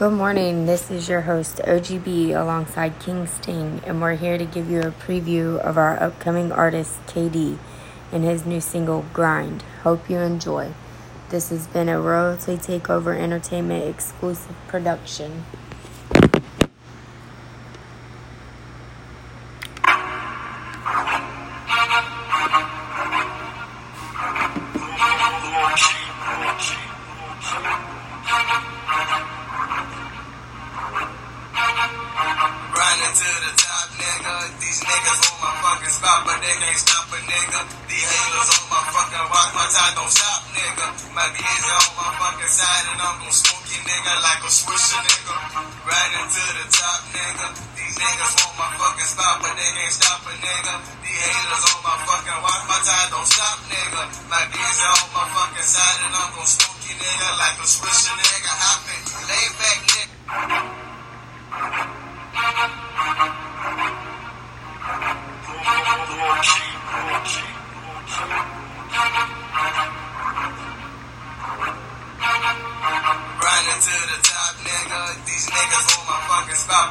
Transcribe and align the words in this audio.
Good 0.00 0.14
morning. 0.14 0.64
This 0.64 0.90
is 0.90 1.10
your 1.10 1.20
host, 1.20 1.58
OGB, 1.58 2.30
alongside 2.30 2.98
King 3.00 3.26
Sting, 3.26 3.82
and 3.84 4.00
we're 4.00 4.14
here 4.16 4.38
to 4.38 4.46
give 4.46 4.70
you 4.70 4.80
a 4.80 4.92
preview 4.92 5.58
of 5.58 5.76
our 5.76 6.02
upcoming 6.02 6.50
artist, 6.50 7.04
KD, 7.06 7.58
and 8.10 8.24
his 8.24 8.46
new 8.46 8.62
single, 8.62 9.04
Grind. 9.12 9.60
Hope 9.82 10.08
you 10.08 10.16
enjoy. 10.16 10.72
This 11.28 11.50
has 11.50 11.66
been 11.66 11.90
a 11.90 12.00
Royalty 12.00 12.56
Takeover 12.56 13.14
Entertainment 13.14 13.84
exclusive 13.84 14.56
production. 14.68 15.44
Can't 36.60 36.76
stop 36.76 37.08
a 37.08 37.18
nigga. 37.24 37.60
These 37.88 38.04
haters 38.04 38.48
on 38.52 38.64
my 38.68 38.82
fucking 38.92 39.26
rock, 39.32 39.48
my 39.56 39.64
time 39.72 39.92
don't 39.96 40.12
stop, 40.12 40.40
nigga. 40.52 40.86
My 41.16 41.24
glizzy 41.32 41.72
on 41.72 41.90
my 41.96 42.10
fucking 42.20 42.52
side, 42.52 42.84
and 42.92 43.00
I'm 43.00 43.16
gon' 43.24 43.32
smoke 43.32 43.64
you, 43.72 43.80
nigga, 43.80 44.12
like 44.20 44.44
a 44.44 44.50
swisher, 44.52 45.00
nigga. 45.00 45.36
Grinding 45.88 46.28
to 46.28 46.42
the 46.60 46.66
top, 46.68 47.00
nigga. 47.16 47.46
These 47.80 47.96
niggas 47.96 48.32
want 48.36 48.52
my 48.60 48.68
fucking 48.76 49.08
spot, 49.08 49.40
but 49.40 49.56
they 49.56 49.70
can't 49.72 49.94
stop 49.96 50.20
a 50.28 50.32
nigga. 50.36 50.74
These 51.00 51.22
haters 51.24 51.64
on 51.64 51.78
my 51.80 51.96
fucking 52.04 52.38
rock, 52.44 52.62
my 52.68 52.78
time 52.84 53.08
don't 53.08 53.24
stop, 53.24 53.56
nigga. 53.64 54.02
My 54.28 54.42
glizzy 54.52 54.84
on 54.84 55.08
my 55.16 55.24
fucking 55.32 55.64
side, 55.64 55.98
and 56.04 56.12
I'm 56.12 56.28
gon' 56.36 56.44
smoke 56.44 56.80
you, 56.84 56.94
nigga, 57.00 57.28
like 57.40 57.56
a 57.56 57.64
swisher, 57.64 58.12
nigga. 58.20 58.52
Hopping, 58.52 58.89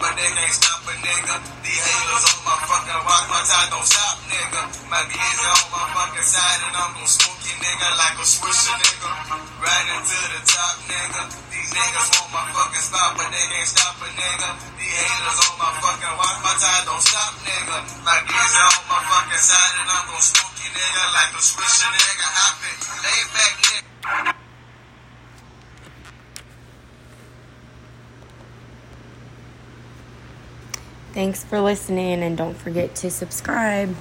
but 0.09 0.17
they 0.17 0.49
stop 0.49 0.81
a 0.89 0.93
nigga. 1.05 1.35
These 1.61 1.85
haters 1.85 2.25
on 2.33 2.39
my 2.41 2.57
fucking 2.65 3.01
rock, 3.05 3.23
my 3.29 3.41
time 3.45 3.69
don't 3.69 3.85
stop, 3.85 4.17
nigga. 4.25 4.61
My 4.89 5.01
glizzy 5.05 5.45
on 5.45 5.65
my 5.69 5.85
fucking 5.93 6.25
side, 6.25 6.59
and 6.65 6.73
I'm 6.73 6.97
gon' 6.97 7.05
smoke 7.05 7.37
you, 7.45 7.53
nigga, 7.61 7.87
like 7.93 8.17
a 8.17 8.25
swisher, 8.25 8.73
nigga. 8.73 9.09
Grinding 9.61 10.03
to 10.09 10.19
the 10.33 10.41
top, 10.49 10.75
nigga. 10.89 11.21
These 11.53 11.69
niggas 11.77 12.07
want 12.09 12.29
my 12.33 12.45
fucking 12.57 12.85
spot, 12.89 13.09
but 13.21 13.29
they 13.29 13.45
can't 13.53 13.69
stop 13.69 14.01
a 14.01 14.07
nigga. 14.09 14.49
These 14.81 14.97
haters 14.97 15.39
on 15.45 15.53
my 15.61 15.71
fucking 15.77 16.13
rock, 16.17 16.37
my 16.41 16.53
time 16.57 16.83
don't 16.89 17.03
stop, 17.05 17.33
nigga. 17.45 17.77
My 18.01 18.17
glizzy 18.25 18.61
on 18.65 18.81
my 18.89 19.01
fucking 19.05 19.43
side, 19.45 19.73
and 19.77 19.89
I'm 19.93 20.03
gon' 20.09 20.25
smoke 20.25 20.57
you, 20.57 20.69
nigga, 20.73 21.03
like 21.13 21.31
a 21.37 21.41
swisher, 21.43 21.89
nigga. 21.93 22.27
Hopping, 22.33 22.77
lay 23.05 23.21
back, 23.29 23.53
nigga. 23.61 24.28
Thanks 31.13 31.43
for 31.43 31.59
listening, 31.59 32.21
and 32.21 32.37
don't 32.37 32.55
forget 32.55 32.95
to 32.95 33.09
subscribe. 33.09 33.95